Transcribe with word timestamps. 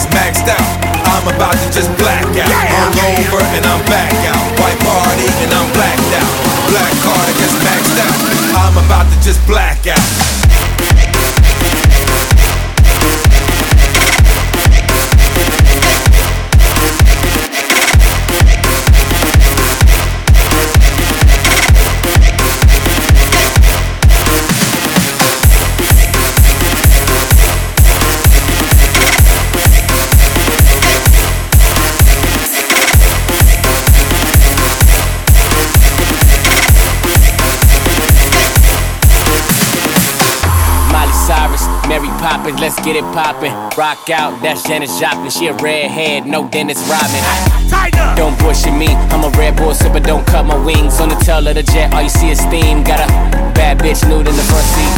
card, 0.00 0.14
I 0.14 0.36
just 0.36 0.44
maxed 0.44 0.48
out. 0.48 0.80
I'm 1.06 1.26
about 1.34 1.52
to 1.52 1.68
just 1.72 1.90
black 1.98 2.24
out. 2.24 2.48
Hungover 2.48 3.42
and 3.56 3.66
I'm 3.66 3.84
back 3.86 4.12
out. 4.28 4.60
White 4.60 4.78
party 4.80 5.26
and 5.44 5.52
I'm. 5.52 5.72
Black 5.72 5.89
Mary 42.20 42.32
Poppins, 42.32 42.60
let's 42.60 42.76
get 42.84 42.96
it 42.96 43.04
poppin'. 43.16 43.52
Rock 43.76 44.10
out, 44.10 44.40
that's 44.42 44.62
Janis 44.66 44.98
Joplin. 45.00 45.30
She 45.30 45.46
a 45.46 45.54
redhead, 45.54 46.26
no 46.26 46.48
Dennis 46.48 46.78
Rodman. 46.88 47.24
Don't 48.16 48.38
bullshit 48.38 48.74
me, 48.74 48.88
I'm 49.12 49.24
a 49.24 49.30
red 49.38 49.56
bull, 49.56 49.72
but 49.92 50.04
don't 50.04 50.26
cut 50.26 50.44
my 50.44 50.56
wings. 50.64 51.00
On 51.00 51.08
the 51.08 51.16
tail 51.16 51.46
of 51.46 51.54
the 51.54 51.62
jet, 51.62 51.92
all 51.94 52.02
you 52.02 52.08
see 52.08 52.30
is 52.30 52.40
steam. 52.40 52.84
Got 52.84 53.00
a 53.00 53.06
bad 53.54 53.78
bitch 53.78 54.06
nude 54.08 54.28
in 54.28 54.36
the 54.36 54.42
front 54.42 54.66
seat. 54.76 54.92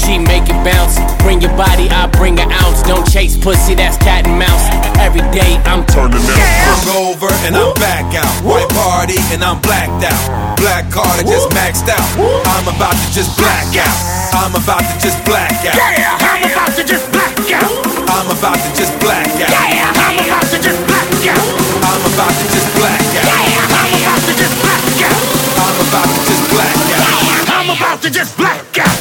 She 0.00 0.18
make 0.18 0.48
it 0.48 0.58
bounce, 0.64 0.96
bring 1.22 1.40
your 1.40 1.54
body, 1.56 1.88
I 1.90 2.06
bring 2.06 2.38
an 2.40 2.50
ounce. 2.52 2.82
Don't 2.82 3.04
chase 3.10 3.36
pussy, 3.36 3.74
that's 3.74 3.96
cat 3.98 4.26
and 4.26 4.38
mouse. 4.38 4.64
Every 4.98 5.24
day 5.36 5.60
I'm 5.68 5.84
turning 5.86 6.22
out. 6.24 6.40
Hungover 6.72 7.30
and 7.46 7.56
I'm 7.56 7.74
back 7.74 8.14
out. 8.14 8.32
White 8.44 8.68
party 8.70 9.18
and 9.32 9.42
I'm 9.44 9.60
blacked 9.60 10.04
out. 10.04 10.56
Black 10.56 10.90
card, 10.90 11.20
I 11.20 11.22
just 11.22 11.50
maxed 11.50 11.88
out. 11.88 12.06
I'm 12.48 12.68
about 12.74 12.94
to 12.94 13.06
just 13.12 13.36
black 13.36 13.66
out. 13.76 14.15
I'm 14.34 14.54
about 14.54 14.80
to 14.80 14.94
just 14.98 15.24
black 15.24 15.52
out. 15.66 15.76
Yeah, 15.76 16.18
I'm 16.18 16.42
about 16.50 16.74
to 16.76 16.84
just 16.84 17.10
black 17.12 17.36
out. 17.52 17.70
I'm 18.10 18.30
about 18.30 18.58
to 18.58 18.70
just 18.74 18.98
black 19.00 19.26
out. 19.26 19.50
Yeah, 19.50 19.92
I'm 19.94 20.18
about 20.18 20.42
to 20.50 20.58
just 20.58 20.80
black 20.86 21.06
out. 21.30 21.46
I'm 21.84 22.02
about 22.12 22.34
to 22.34 22.46
just 22.50 22.68
black 22.74 23.00
out. 23.00 23.26
Yeah, 23.26 23.30
I'm 23.76 23.94
about 24.02 24.22
to 24.26 24.32
just 24.34 24.56
black 24.62 24.82
out. 25.06 25.20
I'm 25.56 25.78
about 25.86 26.08
to 26.10 26.20
just 26.26 26.44
black 26.50 26.76
out. 26.96 27.16
I'm 27.54 27.70
about 27.70 28.02
to 28.02 28.10
just 28.10 28.36
black 28.36 28.78
out. 28.78 28.98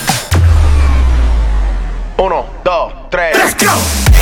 Uno, 2.19 2.45
dos, 2.63 2.93
tres. 3.11 3.35
Let's 3.35 3.53
go. 3.55 4.14